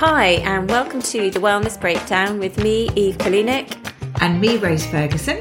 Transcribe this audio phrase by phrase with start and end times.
[0.00, 3.76] Hi, and welcome to the Wellness Breakdown with me, Eve Kalinik,
[4.22, 5.38] and me, Rose Ferguson.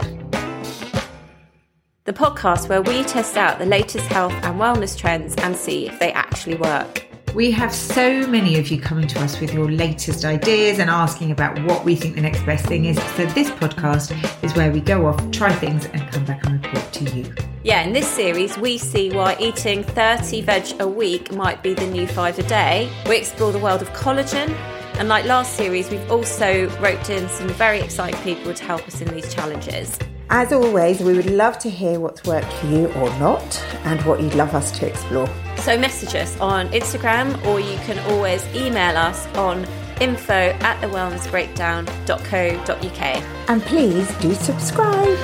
[2.04, 5.97] The podcast where we test out the latest health and wellness trends and see if
[5.99, 7.08] they actually work.
[7.35, 11.31] We have so many of you coming to us with your latest ideas and asking
[11.31, 12.97] about what we think the next best thing is.
[13.15, 14.11] So, this podcast
[14.43, 17.31] is where we go off, try things, and come back and report to you.
[17.63, 21.85] Yeah, in this series, we see why eating 30 veg a week might be the
[21.85, 22.91] new five a day.
[23.07, 24.49] We explore the world of collagen.
[24.95, 29.01] And like last series, we've also roped in some very exciting people to help us
[29.01, 29.99] in these challenges.
[30.31, 34.21] As always, we would love to hear what's worked for you or not, and what
[34.21, 35.27] you'd love us to explore.
[35.57, 39.65] So message us on Instagram, or you can always email us on
[39.99, 43.23] info at thewellnessbreakdown.co.uk.
[43.49, 45.17] And please do subscribe.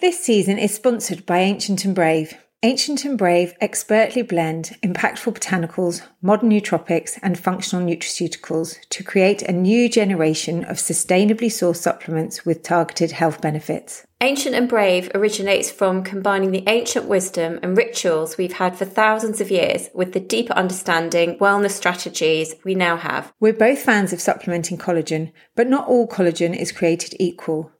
[0.00, 2.38] This season is sponsored by Ancient and Brave.
[2.64, 9.52] Ancient and Brave expertly blend impactful botanicals, modern nootropics, and functional nutraceuticals to create a
[9.52, 14.04] new generation of sustainably sourced supplements with targeted health benefits.
[14.20, 19.40] Ancient and Brave originates from combining the ancient wisdom and rituals we've had for thousands
[19.40, 23.32] of years with the deeper understanding, wellness strategies we now have.
[23.38, 27.70] We're both fans of supplementing collagen, but not all collagen is created equal.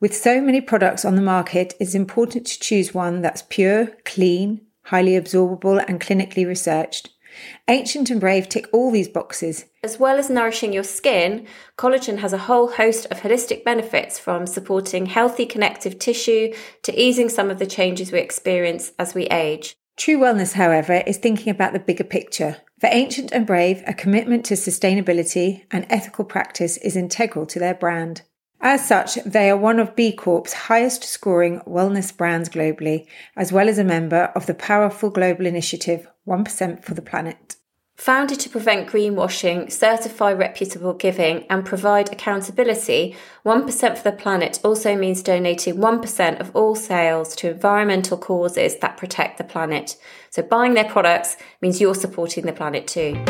[0.00, 4.60] With so many products on the market, it's important to choose one that's pure, clean,
[4.82, 7.10] highly absorbable, and clinically researched.
[7.68, 9.64] Ancient and Brave tick all these boxes.
[9.82, 14.46] As well as nourishing your skin, collagen has a whole host of holistic benefits from
[14.46, 19.74] supporting healthy connective tissue to easing some of the changes we experience as we age.
[19.96, 22.56] True wellness, however, is thinking about the bigger picture.
[22.80, 27.74] For Ancient and Brave, a commitment to sustainability and ethical practice is integral to their
[27.74, 28.22] brand.
[28.60, 33.68] As such, they are one of B Corp's highest scoring wellness brands globally, as well
[33.68, 37.56] as a member of the powerful global initiative 1% for the Planet.
[37.96, 43.14] Founded to prevent greenwashing, certify reputable giving, and provide accountability,
[43.46, 48.96] 1% for the Planet also means donating 1% of all sales to environmental causes that
[48.96, 49.96] protect the planet.
[50.30, 53.24] So buying their products means you're supporting the planet too.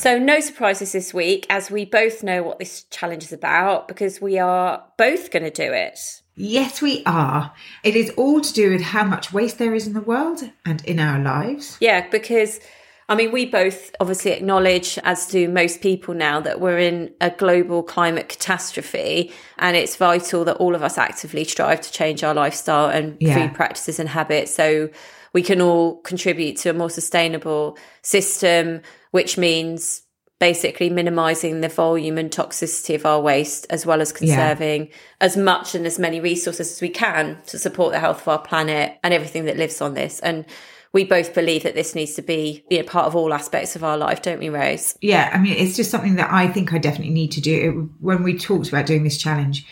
[0.00, 4.18] So, no surprises this week, as we both know what this challenge is about because
[4.18, 6.22] we are both going to do it.
[6.36, 7.52] Yes, we are.
[7.84, 10.82] It is all to do with how much waste there is in the world and
[10.86, 11.76] in our lives.
[11.82, 12.60] Yeah, because
[13.10, 17.28] I mean, we both obviously acknowledge, as do most people now, that we're in a
[17.28, 22.32] global climate catastrophe and it's vital that all of us actively strive to change our
[22.32, 23.34] lifestyle and yeah.
[23.34, 24.88] food practices and habits so
[25.32, 30.02] we can all contribute to a more sustainable system which means
[30.38, 34.92] basically minimizing the volume and toxicity of our waste as well as conserving yeah.
[35.20, 38.38] as much and as many resources as we can to support the health of our
[38.38, 40.44] planet and everything that lives on this and
[40.92, 43.84] we both believe that this needs to be you know, part of all aspects of
[43.84, 44.98] our life, don't we, Rose?
[45.00, 47.54] Yeah, I mean, it's just something that I think I definitely need to do.
[47.54, 49.64] It, when we talked about doing this challenge,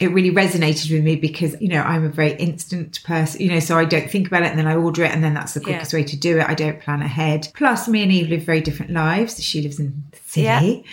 [0.00, 3.60] it really resonated with me because you know I'm a very instant person, you know,
[3.60, 5.60] so I don't think about it and then I order it and then that's the
[5.60, 5.98] quickest yeah.
[5.98, 6.48] way to do it.
[6.48, 7.48] I don't plan ahead.
[7.54, 9.42] Plus, me and Eve live very different lives.
[9.42, 10.42] She lives in the city.
[10.84, 10.90] Yeah.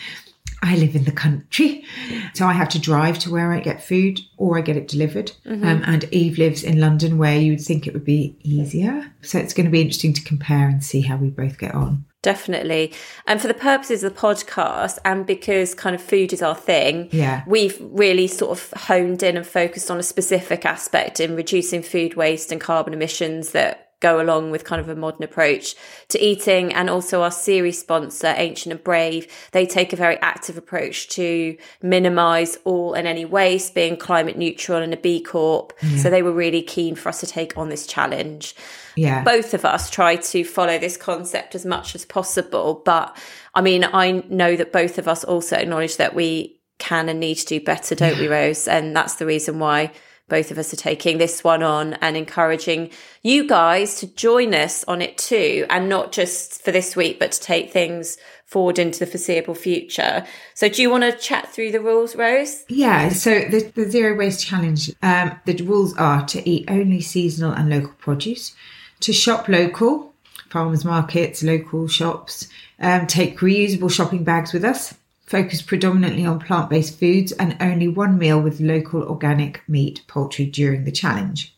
[0.61, 1.85] I live in the country,
[2.33, 5.31] so I have to drive to where I get food or I get it delivered.
[5.45, 5.65] Mm-hmm.
[5.65, 9.11] Um, and Eve lives in London, where you would think it would be easier.
[9.21, 12.05] So it's going to be interesting to compare and see how we both get on.
[12.21, 12.91] Definitely.
[13.27, 17.07] And for the purposes of the podcast and because kind of food is our thing,
[17.11, 17.43] yeah.
[17.47, 22.15] we've really sort of honed in and focused on a specific aspect in reducing food
[22.15, 25.75] waste and carbon emissions that go along with kind of a modern approach
[26.09, 26.73] to eating.
[26.73, 31.57] And also our series sponsor ancient and brave they take a very active approach to
[31.81, 35.73] minimize all and any waste being climate neutral and a b corp.
[35.81, 35.97] Yeah.
[35.97, 38.55] so they were really keen for us to take on this challenge.
[38.95, 39.23] Yeah.
[39.23, 43.15] Both of us try to follow this concept as much as possible but
[43.55, 47.35] i mean i know that both of us also acknowledge that we can and need
[47.35, 48.21] to do better don't yeah.
[48.21, 48.67] we rose?
[48.67, 49.91] And that's the reason why
[50.29, 52.91] both of us are taking this one on and encouraging
[53.23, 57.31] you guys to join us on it too, and not just for this week, but
[57.33, 60.25] to take things forward into the foreseeable future.
[60.53, 62.63] So, do you want to chat through the rules, Rose?
[62.69, 63.09] Yeah.
[63.09, 67.69] So, the, the zero waste challenge, um, the rules are to eat only seasonal and
[67.69, 68.56] local produce,
[69.01, 70.13] to shop local,
[70.50, 72.48] farmers markets, local shops,
[72.80, 74.94] um, take reusable shopping bags with us
[75.29, 80.45] focus predominantly on plant based foods and only one meal with local organic meat, poultry
[80.45, 81.55] during the challenge.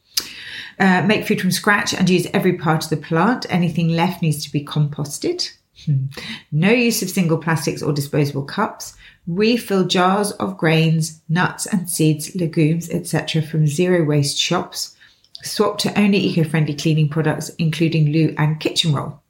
[0.77, 3.45] Uh, make food from scratch and use every part of the plant.
[3.50, 5.50] Anything left needs to be composted.
[5.85, 6.07] Hmm.
[6.51, 8.95] No use of single plastics or disposable cups.
[9.25, 13.41] Refill jars of grains, nuts and seeds, legumes, etc.
[13.41, 14.97] from zero waste shops.
[15.44, 19.21] Swap to only eco friendly cleaning products, including loo and kitchen roll.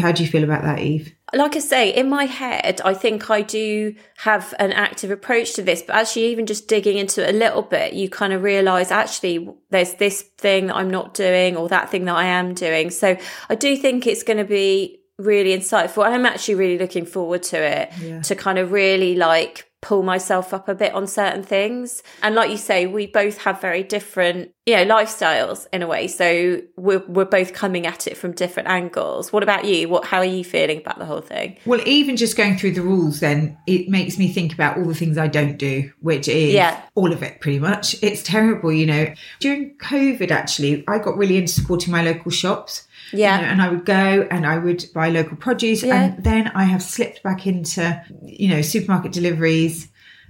[0.00, 1.13] How do you feel about that, Eve?
[1.32, 5.62] Like I say, in my head, I think I do have an active approach to
[5.62, 8.90] this, but actually, even just digging into it a little bit, you kind of realize
[8.90, 12.90] actually there's this thing that I'm not doing or that thing that I am doing.
[12.90, 13.16] So
[13.48, 16.04] I do think it's going to be really insightful.
[16.04, 18.20] I'm actually really looking forward to it Yeah.
[18.22, 22.02] to kind of really like pull myself up a bit on certain things.
[22.22, 26.08] And like you say, we both have very different, you know, lifestyles in a way.
[26.08, 29.30] So we're we're both coming at it from different angles.
[29.30, 29.90] What about you?
[29.90, 31.58] What how are you feeling about the whole thing?
[31.66, 34.94] Well, even just going through the rules, then it makes me think about all the
[34.94, 36.80] things I don't do, which is Yeah.
[36.94, 37.94] all of it pretty much.
[38.02, 39.12] It's terrible, you know.
[39.40, 42.88] During COVID, actually, I got really into supporting my local shops.
[43.12, 43.40] You Yeah.
[43.40, 45.82] know, and I would go and I would buy local produce.
[45.82, 46.02] Yeah.
[46.02, 49.88] And then I have slipped back into, you know, supermarket deliveries.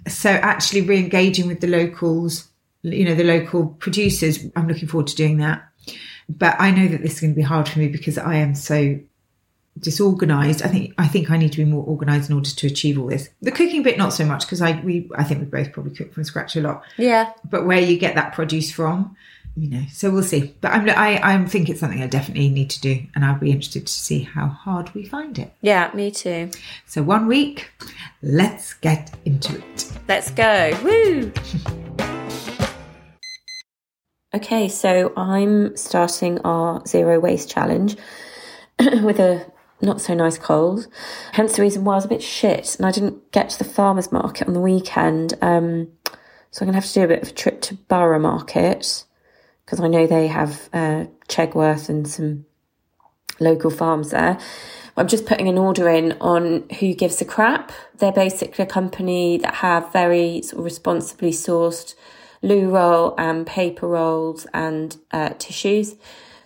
[0.09, 2.49] So actually re engaging with the locals,
[2.83, 5.63] you know, the local producers, I'm looking forward to doing that.
[6.29, 8.55] But I know that this is going to be hard for me because I am
[8.55, 8.99] so
[9.79, 10.63] disorganized.
[10.63, 13.07] I think I think I need to be more organized in order to achieve all
[13.09, 13.29] this.
[13.43, 16.13] The cooking bit not so much because I we I think we both probably cook
[16.13, 16.83] from scratch a lot.
[16.97, 17.33] Yeah.
[17.49, 19.17] But where you get that produce from,
[19.57, 20.55] you know, so we'll see.
[20.61, 23.51] But I'm I I think it's something I definitely need to do, and I'll be
[23.51, 25.53] interested to see how hard we find it.
[25.61, 26.51] Yeah, me too.
[26.87, 27.71] So one week,
[28.23, 29.93] let's get into it.
[30.09, 30.77] Let's go.
[30.83, 31.33] Woo!
[34.35, 37.97] okay, so I'm starting our zero waste challenge
[38.81, 39.47] with a
[39.81, 40.89] not so nice cold.
[41.33, 43.65] Hence the reason why I was a bit shit and I didn't get to the
[43.65, 45.35] farmer's market on the weekend.
[45.43, 45.89] Um,
[46.51, 49.05] so I'm going to have to do a bit of a trip to Borough Market
[49.65, 52.47] because I know they have uh, Chegworth and some
[53.41, 54.39] local farms there.
[54.97, 57.73] I'm just putting an order in on Who Gives a Crap.
[57.99, 61.95] They're basically a company that have very sort of responsibly sourced
[62.43, 65.97] loo roll and paper rolls and uh, tissues.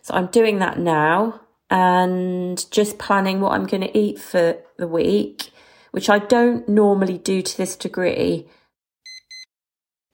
[0.00, 4.88] So I'm doing that now and just planning what I'm going to eat for the
[4.88, 5.50] week,
[5.91, 8.47] which I don't normally do to this degree.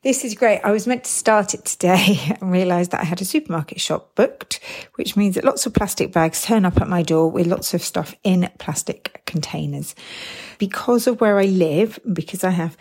[0.04, 0.60] This is great.
[0.62, 4.14] I was meant to start it today and realised that I had a supermarket shop
[4.14, 4.60] booked,
[4.96, 7.80] which means that lots of plastic bags turn up at my door with lots of
[7.80, 9.94] stuff in plastic containers.
[10.58, 12.76] Because of where I live, because I have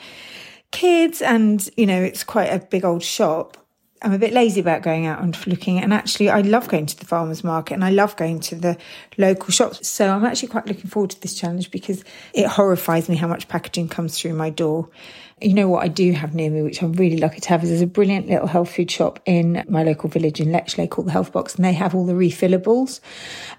[0.72, 3.56] kids and, you know, it's quite a big old shop,
[4.04, 5.80] I'm a bit lazy about going out and looking.
[5.80, 8.78] And actually, I love going to the farmers market and I love going to the
[9.18, 9.88] local shops.
[9.88, 12.04] So I'm actually quite looking forward to this challenge because
[12.34, 14.90] it horrifies me how much packaging comes through my door.
[15.44, 17.70] You know what I do have near me, which I'm really lucky to have, is
[17.70, 21.12] there's a brilliant little health food shop in my local village in Lechlade called the
[21.12, 23.02] Health Box, and they have all the refillables.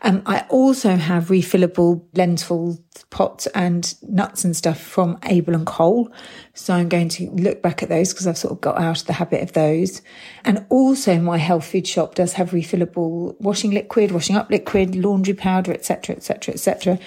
[0.01, 2.79] Um, I also have refillable lentil
[3.11, 6.11] pots and nuts and stuff from Abel and Cole.
[6.55, 9.07] So I'm going to look back at those because I've sort of got out of
[9.07, 10.01] the habit of those.
[10.43, 15.35] And also my health food shop does have refillable washing liquid, washing up liquid, laundry
[15.35, 16.99] powder, etc., etc., etc.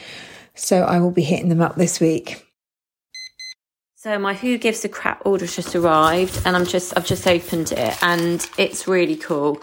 [0.54, 2.47] So I will be hitting them up this week.
[4.00, 7.72] So my Who Gives a Crap order just arrived and I'm just I've just opened
[7.72, 9.60] it and it's really cool.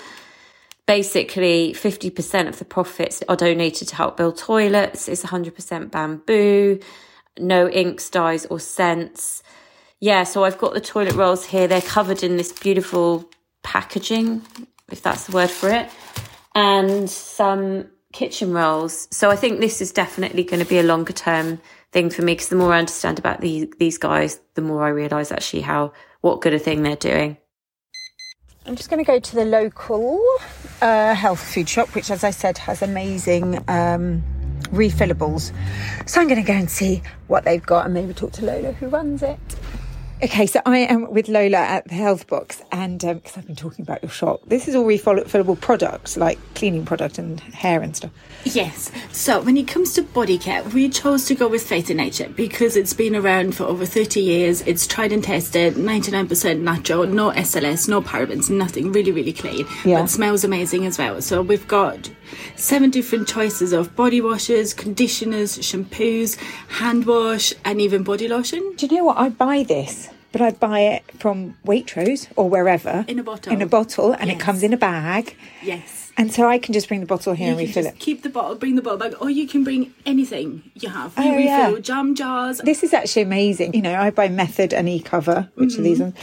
[0.87, 5.07] Basically, 50% of the profits are donated to help build toilets.
[5.07, 6.81] It's 100% bamboo,
[7.39, 9.45] no inks, dyes or scents.
[10.01, 11.69] Yeah, so I've got the toilet rolls here.
[11.69, 13.31] They're covered in this beautiful
[13.63, 14.43] packaging,
[14.91, 15.89] if that's the word for it,
[16.57, 19.07] and some kitchen rolls.
[19.13, 21.61] So I think this is definitely going to be a longer term
[21.95, 24.89] thing for me because the more I understand about these these guys, the more I
[24.89, 27.39] realise actually how what good a thing they're doing.
[28.67, 30.21] I'm just going to go to the local
[30.81, 34.25] uh, health food shop, which, as I said, has amazing um,
[34.73, 35.53] refillables.
[36.09, 38.73] So I'm going to go and see what they've got and maybe talk to Lola,
[38.73, 39.39] who runs it.
[40.23, 43.57] Okay, so I am with Lola at the health box, and um, because I've been
[43.57, 47.97] talking about your shop, this is all refillable products like cleaning product and hair and
[47.97, 48.13] stuff.
[48.45, 48.93] Yes.
[49.13, 52.29] So when it comes to body care, we chose to go with Faith in Nature
[52.29, 54.63] because it's been around for over 30 years.
[54.63, 58.93] It's tried and tested, 99% natural, no SLS, no parabens, nothing.
[58.93, 59.67] Really, really clean.
[59.85, 60.01] Yeah.
[60.01, 61.21] But smells amazing as well.
[61.23, 62.09] So we've got
[62.57, 66.37] seven different choices of body washes, conditioners, shampoos,
[66.79, 68.75] hand wash, and even body lotion.
[68.77, 69.19] Do you know what?
[69.19, 73.53] I buy this, but I buy it from Waitrose or wherever In a bottle.
[73.53, 76.04] In a bottle, and it comes in a bag, Yes.
[76.17, 77.99] And so I can just bring the bottle here You and refill just it.
[77.99, 81.17] keep the bottle, bring the bottle back, or you can bring anything you have.
[81.19, 81.79] We Oh, yeah.
[81.81, 83.75] jam jars, This is actually amazing.
[83.75, 86.15] You know, I buy Method and Ecover, which are these ones,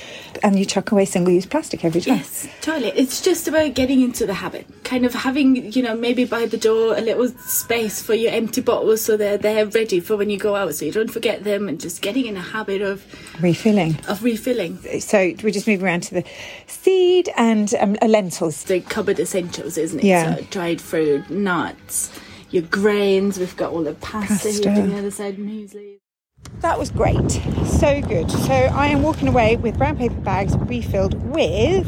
[0.43, 2.17] and you chuck away single-use plastic every time.
[2.17, 2.91] Yes, totally.
[2.95, 4.65] It's just about getting into the habit.
[4.85, 8.61] Kind of having, you know, maybe by the door a little space for your empty
[8.61, 11.67] bottles so they're they're ready for when you go out so you don't forget them
[11.67, 13.03] and just getting in a habit of,
[13.41, 13.99] Refilling.
[14.07, 14.77] of refilling.
[15.01, 16.23] So we're just moving around to the
[16.67, 18.63] seed and um, lentils.
[18.63, 20.05] The cupboard essentials, isn't it?
[20.05, 20.35] Yeah.
[20.35, 22.11] So dried fruit, nuts,
[22.49, 23.39] your grains.
[23.39, 24.71] We've got all the pasta, Pasta.
[24.71, 25.97] here on the other side, muesli.
[26.59, 27.31] That was great.
[27.65, 28.29] So good.
[28.29, 31.87] So I am walking away with brown paper bags refilled with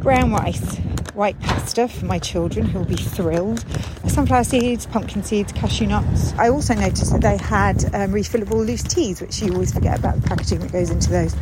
[0.00, 0.76] brown rice,
[1.14, 3.64] white pasta for my children who will be thrilled,
[4.08, 6.32] sunflower seeds, pumpkin seeds, cashew nuts.
[6.38, 10.20] I also noticed that they had um, refillable loose teas, which you always forget about
[10.20, 11.36] the packaging that goes into those.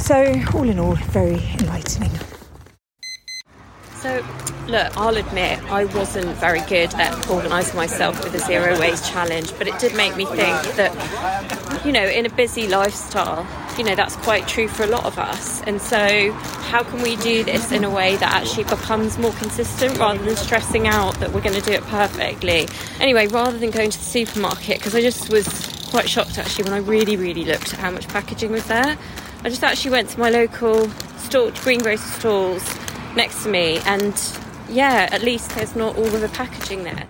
[0.00, 2.10] So, all in all, very enlightening.
[4.00, 4.24] So,
[4.68, 9.52] look, I'll admit I wasn't very good at organising myself with the zero waste challenge,
[9.58, 13.44] but it did make me think that, you know, in a busy lifestyle,
[13.76, 15.62] you know, that's quite true for a lot of us.
[15.62, 16.30] And so,
[16.70, 20.36] how can we do this in a way that actually becomes more consistent rather than
[20.36, 22.68] stressing out that we're going to do it perfectly?
[23.00, 25.48] Anyway, rather than going to the supermarket, because I just was
[25.90, 28.96] quite shocked actually when I really, really looked at how much packaging was there.
[29.42, 32.78] I just actually went to my local store, greengrocer stalls
[33.16, 34.14] next to me, and
[34.68, 37.08] yeah, at least there's not all of the packaging there.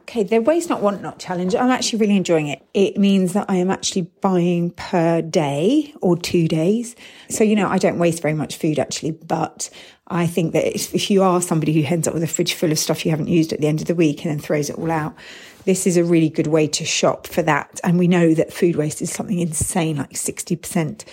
[0.00, 1.56] Okay, the waste not want not challenge.
[1.56, 2.64] I'm actually really enjoying it.
[2.72, 6.94] It means that I am actually buying per day or two days.
[7.28, 9.70] So, you know, I don't waste very much food actually, but
[10.08, 12.78] I think that if, you are somebody who ends up with a fridge full of
[12.78, 14.90] stuff you haven't used at the end of the week and then throws it all
[14.90, 15.14] out,
[15.64, 17.80] this is a really good way to shop for that.
[17.82, 21.04] And we know that food waste is something insane, like 60%.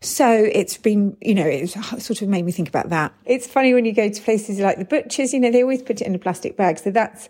[0.00, 1.72] So it's been, you know, it's
[2.04, 3.12] sort of made me think about that.
[3.24, 6.00] It's funny when you go to places like the butchers, you know, they always put
[6.00, 6.78] it in a plastic bag.
[6.78, 7.28] So that's,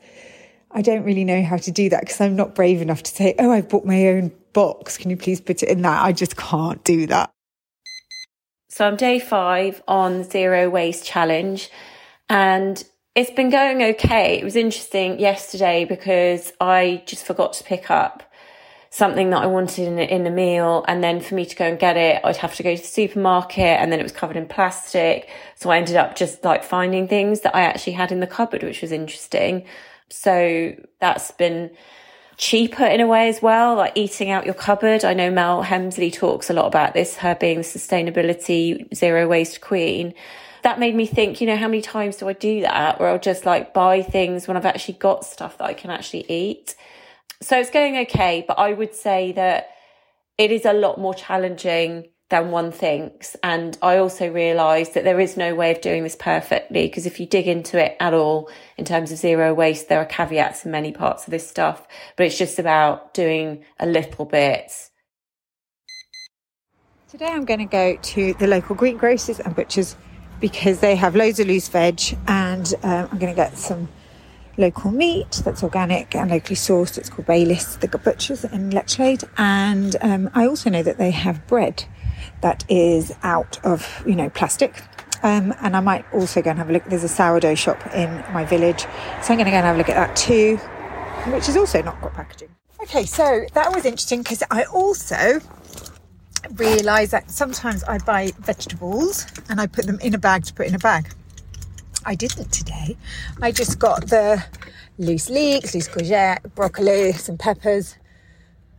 [0.70, 3.34] I don't really know how to do that because I'm not brave enough to say,
[3.38, 4.98] oh, I've bought my own box.
[4.98, 6.04] Can you please put it in that?
[6.04, 7.30] I just can't do that.
[8.76, 11.70] So I'm day five on zero waste challenge
[12.28, 14.38] and it's been going okay.
[14.38, 18.22] It was interesting yesterday because I just forgot to pick up
[18.90, 20.84] something that I wanted in a, in meal.
[20.88, 22.86] And then for me to go and get it, I'd have to go to the
[22.86, 25.30] supermarket and then it was covered in plastic.
[25.54, 28.62] So I ended up just like finding things that I actually had in the cupboard,
[28.62, 29.64] which was interesting.
[30.10, 31.70] So that's been
[32.36, 35.04] cheaper in a way as well, like eating out your cupboard.
[35.04, 39.60] I know Mel Hemsley talks a lot about this, her being the sustainability zero waste
[39.60, 40.14] queen.
[40.62, 43.18] That made me think, you know, how many times do I do that where I'll
[43.18, 46.74] just like buy things when I've actually got stuff that I can actually eat?
[47.40, 49.70] So it's going okay, but I would say that
[50.38, 53.36] it is a lot more challenging than one thinks.
[53.42, 57.20] And I also realised that there is no way of doing this perfectly because if
[57.20, 60.72] you dig into it at all in terms of zero waste, there are caveats in
[60.72, 64.72] many parts of this stuff, but it's just about doing a little bit.
[67.08, 69.94] Today I'm going to go to the local greengrocers and butchers
[70.40, 73.88] because they have loads of loose veg and um, I'm going to get some
[74.58, 76.98] local meat that's organic and locally sourced.
[76.98, 79.24] It's called Baylis, the butchers in Lechlade.
[79.38, 81.84] And um, I also know that they have bread
[82.42, 84.82] that is out of, you know, plastic.
[85.22, 86.84] Um, and I might also go and have a look.
[86.84, 88.82] There's a sourdough shop in my village.
[89.22, 90.56] So I'm going to go and have a look at that too,
[91.32, 92.48] which is also not got packaging.
[92.82, 95.40] Okay, so that was interesting because I also
[96.54, 100.66] realised that sometimes I buy vegetables and I put them in a bag to put
[100.66, 101.12] in a bag.
[102.04, 102.96] I didn't today.
[103.42, 104.44] I just got the
[104.98, 107.96] loose leeks, loose courgette, broccoli, some peppers,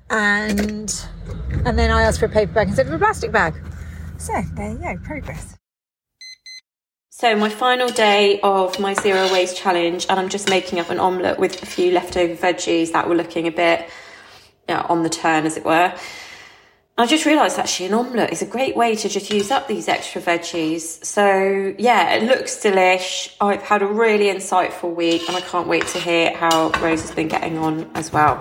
[0.10, 1.08] and
[1.66, 3.56] and then I asked for a paper bag instead of a plastic bag.
[4.18, 5.58] So there you go, progress.
[7.10, 11.00] So my final day of my zero waste challenge, and I'm just making up an
[11.00, 13.90] omelette with a few leftover veggies that were looking a bit
[14.70, 15.94] you know, on the turn, as it were.
[17.00, 19.88] I just realised actually an omelette is a great way to just use up these
[19.88, 21.04] extra veggies.
[21.04, 23.36] So yeah, it looks delish.
[23.42, 27.12] I've had a really insightful week, and I can't wait to hear how Rose has
[27.12, 28.36] been getting on as well.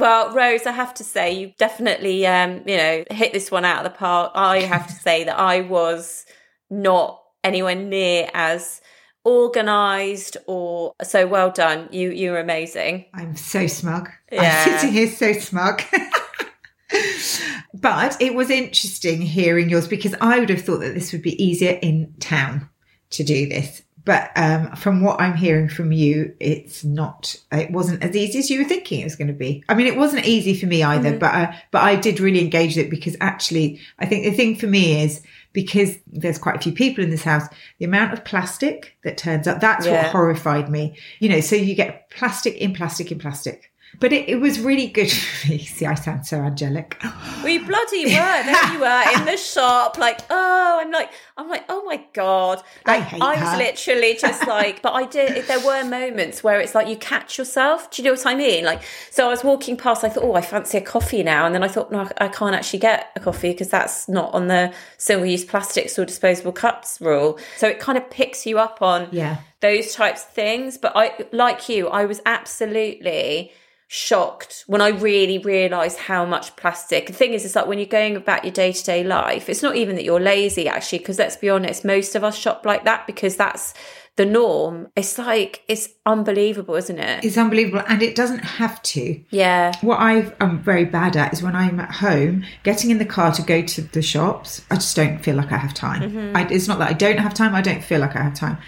[0.00, 3.84] Well, Rose, I have to say you've definitely, um, you know, hit this one out
[3.84, 4.32] of the park.
[4.34, 6.24] I have to say that I was
[6.70, 8.80] not anywhere near as
[9.24, 11.88] organized or so well done.
[11.92, 13.04] You you were amazing.
[13.14, 14.08] I'm so smug.
[14.32, 14.64] Yeah.
[14.64, 15.82] I'm sitting here so smug.
[17.74, 21.42] but it was interesting hearing yours because I would have thought that this would be
[21.42, 22.68] easier in town
[23.10, 23.82] to do this.
[24.10, 27.36] But um, from what I'm hearing from you, it's not.
[27.52, 29.62] It wasn't as easy as you were thinking it was going to be.
[29.68, 31.16] I mean, it wasn't easy for me either.
[31.16, 34.56] But uh, but I did really engage with it because actually, I think the thing
[34.56, 37.46] for me is because there's quite a few people in this house.
[37.78, 40.02] The amount of plastic that turns up, that's Yeah.
[40.02, 40.96] what horrified me.
[41.20, 43.69] You know, so you get plastic in plastic in plastic.
[43.98, 45.58] But it, it was really good for me.
[45.58, 47.00] See, I sound so angelic.
[47.44, 48.10] We bloody were.
[48.10, 52.62] There you were in the shop, like, oh, I'm like, I'm like, oh my god.
[52.84, 53.56] I Like, hate was her.
[53.56, 55.38] literally just like, but I did.
[55.38, 57.90] If There were moments where it's like you catch yourself.
[57.90, 58.64] Do you know what I mean?
[58.66, 60.04] Like, so I was walking past.
[60.04, 62.54] I thought, oh, I fancy a coffee now, and then I thought, no, I can't
[62.54, 67.38] actually get a coffee because that's not on the single-use plastics or disposable cups rule.
[67.56, 69.38] So it kind of picks you up on Yeah.
[69.60, 70.76] those types of things.
[70.76, 73.52] But I, like you, I was absolutely
[73.92, 77.08] shocked when I really realised how much plastic.
[77.08, 79.64] The thing is, it's like when you're going about your day to day life, it's
[79.64, 82.84] not even that you're lazy, actually, because let's be honest, most of us shop like
[82.84, 83.74] that because that's
[84.14, 84.86] the norm.
[84.94, 87.24] It's like, it's unbelievable, isn't it?
[87.24, 87.82] It's unbelievable.
[87.88, 89.20] And it doesn't have to.
[89.30, 89.72] yeah.
[89.80, 93.32] What I am very bad at is when I'm at home, getting in the car
[93.32, 96.02] to go to the shops, I just don't feel like I have time.
[96.12, 96.36] Mm-hmm.
[96.36, 98.58] I, it's not that I don't have time, I don't feel like I have time.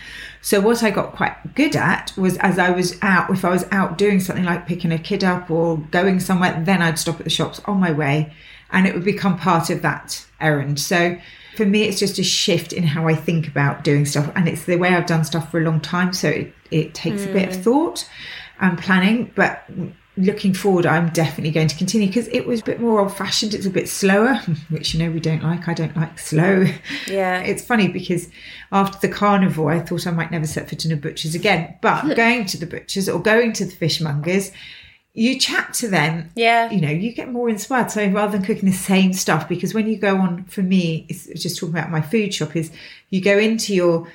[0.44, 3.64] So, what I got quite good at was as I was out, if I was
[3.70, 7.24] out doing something like picking a kid up or going somewhere, then I'd stop at
[7.24, 8.34] the shops on my way
[8.72, 10.80] and it would become part of that errand.
[10.80, 11.16] So,
[11.56, 14.32] for me, it's just a shift in how I think about doing stuff.
[14.34, 16.12] And it's the way I've done stuff for a long time.
[16.12, 17.62] So, it, it takes a bit of mm.
[17.62, 18.10] thought
[18.60, 19.30] and planning.
[19.36, 19.64] But
[20.16, 23.54] looking forward, I'm definitely going to continue because it was a bit more old fashioned.
[23.54, 24.34] It's a bit slower,
[24.68, 25.68] which you know we don't like.
[25.68, 26.66] I don't like slow.
[27.06, 27.40] Yeah.
[27.52, 28.28] It's funny because
[28.70, 31.76] after the carnival, I thought I might never set foot in a butcher's again.
[31.82, 34.52] But going to the butchers or going to the fishmongers,
[35.12, 36.30] you chat to them.
[36.34, 36.70] Yeah.
[36.70, 37.90] You know, you get more inspired.
[37.90, 41.26] So rather than cooking the same stuff, because when you go on, for me, it's
[41.26, 42.70] it's just talking about my food shop, is
[43.10, 44.06] you go into your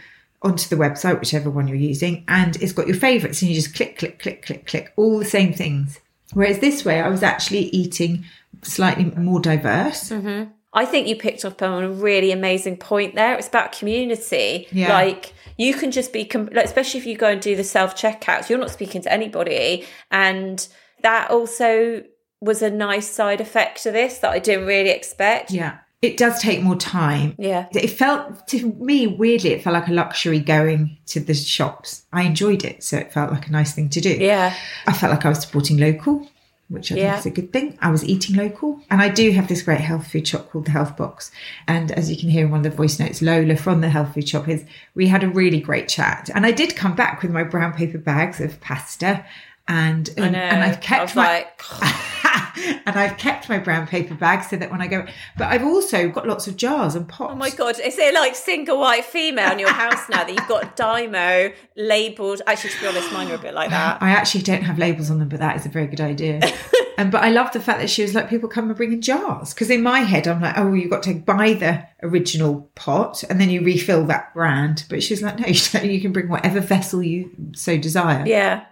[0.41, 3.75] onto the website, whichever one you're using, and it's got your favourites, and you just
[3.75, 5.99] click, click, click, click, click, all the same things.
[6.33, 8.25] Whereas this way, I was actually eating
[8.61, 10.09] slightly more diverse.
[10.09, 10.51] Mm-hmm.
[10.73, 13.35] I think you picked up on a really amazing point there.
[13.35, 14.67] It's about community.
[14.71, 14.93] Yeah.
[14.93, 17.95] Like you can just be, com- like, especially if you go and do the self
[17.95, 19.85] checkouts, you're not speaking to anybody.
[20.11, 20.67] And
[21.01, 22.03] that also
[22.41, 25.51] was a nice side effect to this that I didn't really expect.
[25.51, 25.79] Yeah.
[26.01, 27.33] It does take more time.
[27.39, 27.67] Yeah.
[27.71, 32.03] It felt to me weirdly, it felt like a luxury going to the shops.
[32.13, 34.09] I enjoyed it, so it felt like a nice thing to do.
[34.11, 34.53] Yeah.
[34.85, 36.29] I felt like I was supporting local,
[36.69, 37.11] which I Yeah.
[37.13, 37.79] think is a good thing.
[37.81, 40.71] I was eating local, and I do have this great health food shop called the
[40.71, 41.31] Health Box.
[41.67, 44.13] And as you can hear in one of the voice notes, Lola from the health
[44.13, 47.31] food shop is we had a really great chat, and I did come back with
[47.31, 49.25] my brown paper bags of pasta.
[49.69, 50.39] And I and, know.
[50.39, 51.61] and I've I kept was my like,
[52.85, 55.05] and I've kept my brown paper bag so that when I go,
[55.37, 57.33] but I've also got lots of jars and pots.
[57.33, 60.47] Oh my god, is it like single white female in your house now that you've
[60.47, 62.41] got Dymo labelled?
[62.47, 64.01] Actually, to be honest, mine are a bit like that.
[64.01, 66.41] I actually don't have labels on them, but that is a very good idea.
[66.97, 69.01] and but I love the fact that she was like, people come and bring in
[69.01, 73.23] jars because in my head I'm like, oh, you've got to buy the original pot
[73.29, 74.85] and then you refill that brand.
[74.89, 75.97] But she's like, no, you.
[75.97, 78.23] You can bring whatever vessel you so desire.
[78.25, 78.65] Yeah.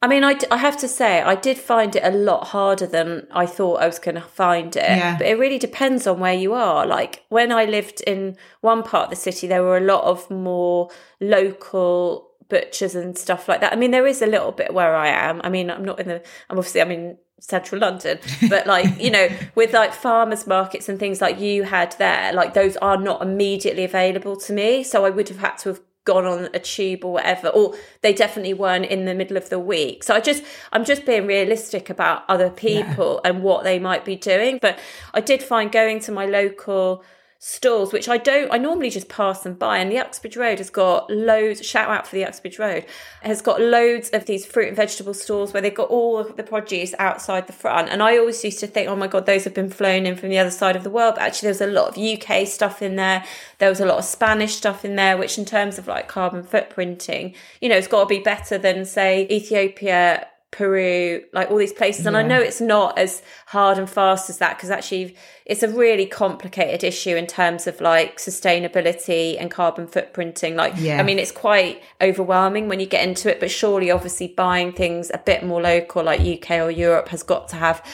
[0.00, 2.86] I mean, I, d- I have to say, I did find it a lot harder
[2.86, 4.82] than I thought I was going to find it.
[4.82, 5.18] Yeah.
[5.18, 6.86] But it really depends on where you are.
[6.86, 10.30] Like when I lived in one part of the city, there were a lot of
[10.30, 10.88] more
[11.20, 13.72] local butchers and stuff like that.
[13.72, 15.40] I mean, there is a little bit where I am.
[15.42, 19.10] I mean, I'm not in the, I'm obviously, I'm in central London, but like, you
[19.10, 23.20] know, with like farmers markets and things like you had there, like those are not
[23.20, 24.84] immediately available to me.
[24.84, 28.14] So I would have had to have gone on a tube or whatever or they
[28.14, 30.02] definitely weren't in the middle of the week.
[30.02, 30.42] So i just
[30.72, 34.58] i'm just being realistic about other people and what they might be doing.
[34.62, 34.78] But
[35.12, 37.04] i did find going to my local
[37.40, 40.70] stalls which i don't i normally just pass them by and the uxbridge road has
[40.70, 42.84] got loads shout out for the uxbridge road
[43.22, 46.94] has got loads of these fruit and vegetable stalls where they've got all the produce
[46.98, 49.70] outside the front and i always used to think oh my god those have been
[49.70, 51.96] flown in from the other side of the world but actually there's a lot of
[51.96, 53.24] uk stuff in there.
[53.58, 56.42] There was a lot of spanish stuff in there which in terms of like carbon
[56.42, 61.74] footprinting you know it's got to be better than say ethiopia Peru, like all these
[61.74, 62.06] places.
[62.06, 65.68] And I know it's not as hard and fast as that because actually it's a
[65.68, 70.54] really complicated issue in terms of like sustainability and carbon footprinting.
[70.54, 71.00] Like, Yeah.
[71.00, 75.10] I mean, it's quite overwhelming when you get into it, but surely, obviously, buying things
[75.12, 77.84] a bit more local, like UK or Europe, has got to have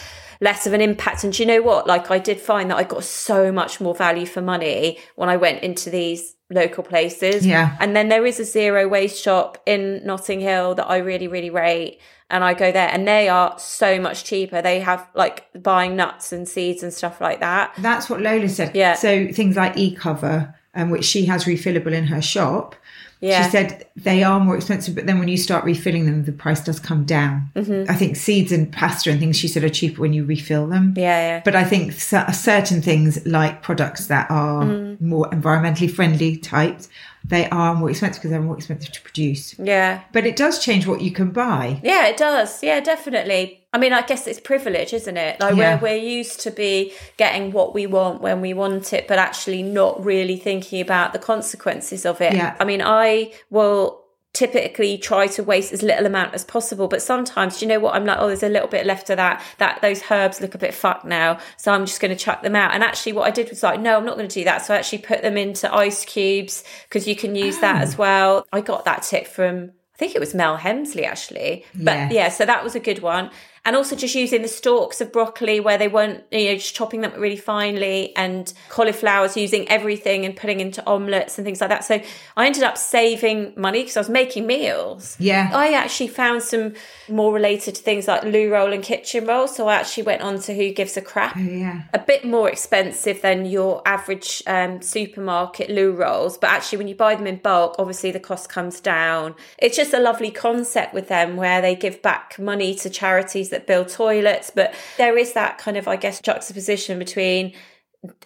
[0.40, 1.24] less of an impact.
[1.24, 1.88] And do you know what?
[1.88, 5.36] Like, I did find that I got so much more value for money when I
[5.36, 7.46] went into these local places.
[7.46, 7.76] Yeah.
[7.80, 11.50] And then there is a zero waste shop in Notting Hill that I really, really
[11.50, 12.00] rate.
[12.30, 14.62] And I go there and they are so much cheaper.
[14.62, 17.74] They have like buying nuts and seeds and stuff like that.
[17.78, 18.74] That's what Lola said.
[18.74, 18.94] Yeah.
[18.94, 22.74] So things like e-cover, um, which she has refillable in her shop.
[23.20, 23.44] Yeah.
[23.44, 26.62] She said they are more expensive, but then when you start refilling them, the price
[26.62, 27.50] does come down.
[27.56, 27.90] Mm-hmm.
[27.90, 30.92] I think seeds and pasta and things she said are cheaper when you refill them.
[30.96, 31.42] Yeah, yeah.
[31.42, 35.00] But I think cer- certain things like products that are Mm.
[35.00, 36.88] more environmentally friendly types
[37.26, 39.58] they are more expensive because they're more expensive to produce.
[39.58, 40.02] Yeah.
[40.12, 41.80] But it does change what you can buy.
[41.82, 42.62] Yeah, it does.
[42.62, 43.64] Yeah, definitely.
[43.72, 45.40] I mean, I guess it's privilege, isn't it?
[45.40, 45.76] Like Yeah.
[45.80, 49.62] we're we're used to be getting what we want when we want it, but actually
[49.62, 52.34] not really thinking about the consequences of it.
[52.34, 52.56] Yeah.
[52.60, 54.03] I mean, I will
[54.34, 58.04] typically try to waste as little amount as possible but sometimes you know what i'm
[58.04, 60.74] like oh there's a little bit left of that that those herbs look a bit
[60.74, 62.72] fucked now so i'm just going to chuck them out.
[62.74, 64.64] And actually what i did was like no i'm not going to do that.
[64.64, 67.98] So i actually put them into ice cubes because you can use that as ah.
[67.98, 68.46] well.
[68.52, 71.64] I got that tip from I think it was Mel Hemsley actually.
[71.74, 72.12] But Yes.
[72.12, 73.30] yeah, so that was a good one.
[73.66, 77.00] And also just using the stalks of broccoli where they weren't, you know, just chopping
[77.00, 81.82] them really finely and cauliflowers, using everything and putting into omelets and things like that.
[81.82, 81.98] So
[82.36, 85.16] I ended up saving money because I was making meals.
[85.18, 85.48] Yeah.
[85.54, 86.74] I actually found some
[87.08, 89.48] more related to things like loo roll and kitchen roll.
[89.48, 91.84] So I actually went on to Who Gives a Crap Oh, yeah.
[91.94, 96.94] a bit more expensive than your average um, supermarket loo rolls, but actually, when you
[96.94, 99.34] buy them in bulk, obviously the cost comes down.
[99.58, 103.66] It's just a lovely concept with them where they give back money to charities that
[103.66, 107.52] build toilets, but there is that kind of, I guess, juxtaposition between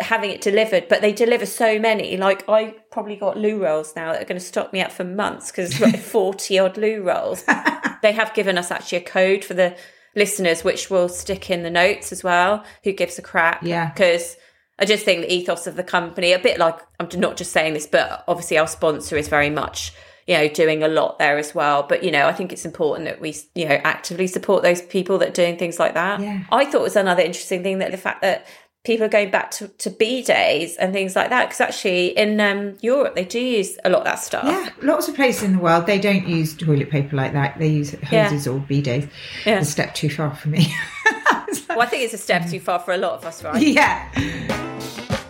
[0.01, 2.16] having it delivered, but they deliver so many.
[2.16, 5.05] Like I probably got loo rolls now that are going to stock me up for
[5.05, 7.44] months because it's like forty odd loo rolls.
[8.03, 9.77] they have given us actually a code for the
[10.16, 12.64] listeners, which we'll stick in the notes as well.
[12.85, 13.62] Who gives a crap?
[13.62, 13.90] Yeah.
[13.90, 14.37] because.
[14.81, 17.75] I just think the ethos of the company, a bit like I'm not just saying
[17.75, 19.92] this, but obviously our sponsor is very much,
[20.29, 21.83] you know, doing a lot there as well.
[21.83, 25.19] But you know, I think it's important that we, you know, actively support those people
[25.19, 26.21] that are doing things like that.
[26.21, 26.45] Yeah.
[26.53, 28.47] I thought was another interesting thing that the fact that
[28.85, 31.47] people are going back to, to bidets and things like that.
[31.47, 34.45] Because actually in um, Europe, they do use a lot of that stuff.
[34.45, 37.59] Yeah, lots of places in the world they don't use toilet paper like that.
[37.59, 39.09] They use hoses or bidets.
[39.47, 39.61] Yeah.
[39.61, 40.73] A step too far for me.
[41.71, 43.62] Well, I think it's a step too far for a lot of us, right?
[43.62, 44.11] yeah.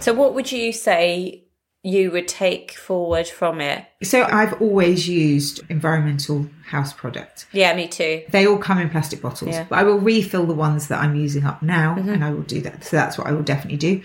[0.01, 1.45] So, what would you say
[1.83, 3.85] you would take forward from it?
[4.03, 7.47] So I've always used environmental house product.
[7.53, 8.23] Yeah, me too.
[8.31, 9.67] They all come in plastic bottles, Yeah.
[9.69, 12.09] but I will refill the ones that I'm using up now, mm-hmm.
[12.09, 12.85] and I will do that.
[12.85, 14.03] So that's what I will definitely do.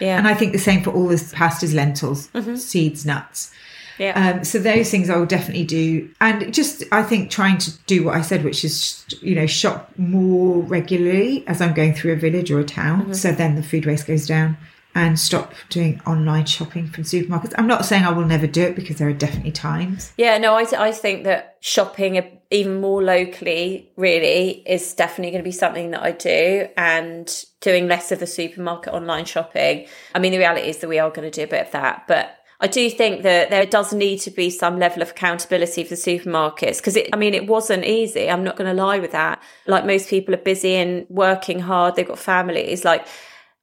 [0.00, 0.18] Yeah.
[0.18, 2.56] And I think the same for all the pastas, lentils, mm-hmm.
[2.56, 3.52] seeds, nuts.
[3.98, 4.34] Yeah.
[4.38, 8.04] Um, so those things I will definitely do, and just I think trying to do
[8.04, 12.16] what I said, which is you know shop more regularly as I'm going through a
[12.16, 13.02] village or a town.
[13.02, 13.12] Mm-hmm.
[13.12, 14.56] So then the food waste goes down,
[14.94, 17.54] and stop doing online shopping from supermarkets.
[17.56, 20.12] I'm not saying I will never do it because there are definitely times.
[20.16, 25.42] Yeah, no, I, I think that shopping uh, even more locally really is definitely going
[25.42, 29.86] to be something that I do and doing less of the supermarket online shopping.
[30.14, 32.04] I mean, the reality is that we are going to do a bit of that,
[32.06, 35.90] but I do think that there does need to be some level of accountability for
[35.90, 38.30] the supermarkets because it, I mean, it wasn't easy.
[38.30, 39.42] I'm not going to lie with that.
[39.66, 41.96] Like most people are busy and working hard.
[41.96, 42.84] They've got families.
[42.84, 43.04] Like,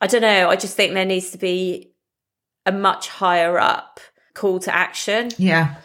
[0.02, 0.50] I don't know.
[0.50, 1.92] I just think there needs to be
[2.66, 4.00] a much higher up
[4.34, 5.30] call to action.
[5.38, 5.76] Yeah.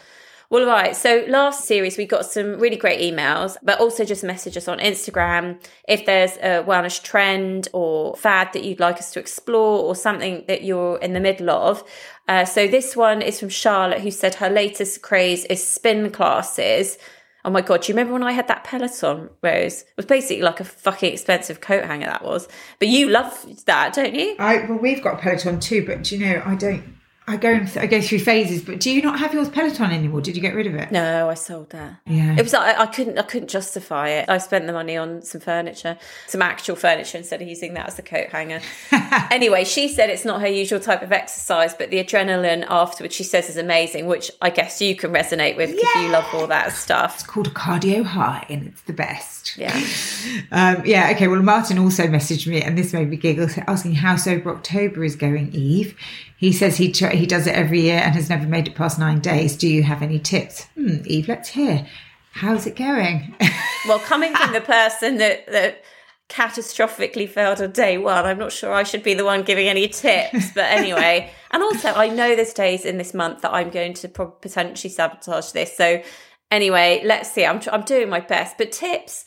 [0.49, 0.95] Well, all right.
[0.95, 4.77] So last series, we got some really great emails, but also just message us on
[4.77, 9.95] Instagram if there's a wellness trend or fad that you'd like us to explore or
[9.95, 11.83] something that you're in the middle of.
[12.27, 16.97] Uh, so this one is from Charlotte, who said her latest craze is spin classes.
[17.45, 17.83] Oh my god!
[17.83, 19.81] Do you remember when I had that Peloton, Rose?
[19.81, 22.07] It was basically like a fucking expensive coat hanger.
[22.07, 22.47] That was,
[22.79, 24.35] but you love that, don't you?
[24.39, 26.83] I well, we've got Peloton too, but do you know, I don't.
[27.27, 28.61] I go in, I go through phases.
[28.61, 30.21] But do you not have yours Peloton anymore?
[30.21, 30.91] Did you get rid of it?
[30.91, 31.99] No, I sold that.
[32.05, 32.35] Yeah.
[32.37, 34.29] It was like I, I couldn't I couldn't justify it.
[34.29, 37.95] I spent the money on some furniture, some actual furniture instead of using that as
[37.95, 38.61] the coat hanger.
[39.31, 43.23] anyway, she said it's not her usual type of exercise, but the adrenaline afterwards she
[43.23, 46.73] says is amazing, which I guess you can resonate with because you love all that
[46.73, 47.15] stuff.
[47.15, 49.57] It's called cardio high, and it's the best.
[49.57, 49.75] Yeah.
[50.51, 51.27] Um, yeah, okay.
[51.27, 55.15] Well, Martin also messaged me, and this made me giggle, asking how sober October is
[55.15, 55.53] going.
[55.53, 55.95] Eve,
[56.37, 58.99] he says he tr- he does it every year and has never made it past
[58.99, 59.55] nine days.
[59.55, 60.65] Do you have any tips?
[60.75, 61.87] Hmm, Eve, let's hear.
[62.31, 63.35] How's it going?
[63.87, 65.83] Well, coming from the person that that
[66.27, 69.87] catastrophically failed on day one, I'm not sure I should be the one giving any
[69.87, 70.51] tips.
[70.55, 74.09] But anyway, and also I know there's days in this month that I'm going to
[74.09, 75.77] potentially sabotage this.
[75.77, 76.01] So
[76.49, 77.45] anyway, let's see.
[77.45, 79.25] I'm I'm doing my best, but tips.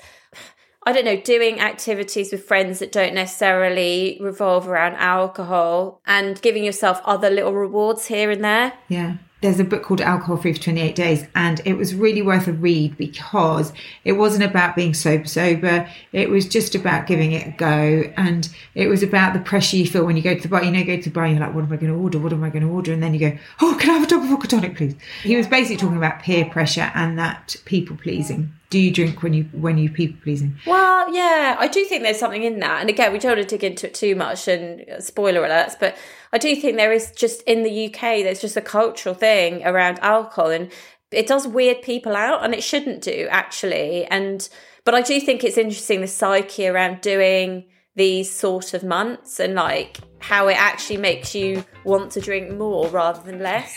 [0.88, 6.64] I don't know, doing activities with friends that don't necessarily revolve around alcohol and giving
[6.64, 8.72] yourself other little rewards here and there.
[8.88, 9.18] Yeah.
[9.40, 12.52] There's a book called Alcohol Free for 28 Days, and it was really worth a
[12.52, 13.72] read because
[14.04, 15.88] it wasn't about being sober, sober.
[16.12, 18.12] It was just about giving it a go.
[18.16, 20.64] And it was about the pressure you feel when you go to the bar.
[20.64, 21.98] You know, you go to the bar and you're like, what am I going to
[21.98, 22.18] order?
[22.18, 22.92] What am I going to order?
[22.92, 24.96] And then you go, oh, can I have a double vodka tonic, please?
[25.22, 29.32] He was basically talking about peer pressure and that people pleasing do you drink when
[29.32, 30.58] you when you people pleasing?
[30.66, 32.80] Well, yeah, I do think there's something in that.
[32.80, 35.74] And again, we don't want to dig into it too much and uh, spoiler alerts,
[35.78, 35.96] but
[36.32, 39.98] I do think there is just in the UK, there's just a cultural thing around
[40.00, 40.70] alcohol and
[41.10, 44.04] it does weird people out and it shouldn't do actually.
[44.06, 44.48] And
[44.84, 47.64] but I do think it's interesting the psyche around doing
[47.96, 52.88] these sort of months and like how it actually makes you want to drink more
[52.88, 53.76] rather than less.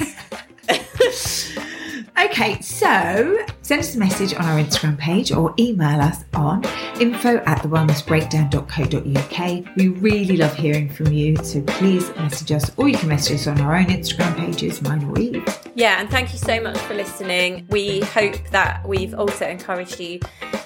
[2.19, 6.63] Okay, so send us a message on our Instagram page or email us on
[6.99, 9.75] info at thewellnessbreakdown.co.uk.
[9.75, 13.47] We really love hearing from you, so please message us or you can message us
[13.47, 15.45] on our own Instagram pages, mine or Eve.
[15.75, 17.67] Yeah, and thank you so much for listening.
[17.69, 20.19] We hope that we've also encouraged you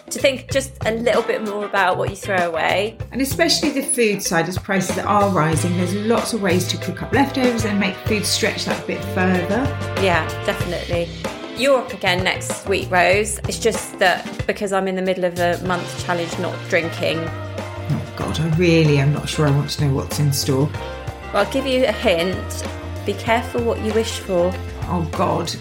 [0.10, 2.98] to think just a little bit more about what you throw away.
[3.12, 7.02] And especially the food side, as prices are rising, there's lots of ways to cook
[7.02, 9.64] up leftovers and make food stretch that bit further.
[10.02, 11.10] Yeah, definitely.
[11.58, 13.40] You're up again next week, Rose.
[13.48, 17.20] It's just that because I'm in the middle of a month challenge not drinking.
[17.20, 20.70] Oh God, I really am not sure I want to know what's in store.
[21.34, 22.64] Well, I'll give you a hint.
[23.06, 24.52] Be careful what you wish for.
[24.84, 25.54] Oh God.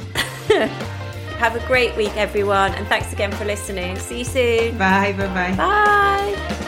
[1.44, 3.98] Have a great week, everyone, and thanks again for listening.
[3.98, 4.78] See you soon.
[4.78, 5.54] Bye, bye, bye.
[5.54, 6.60] Bye.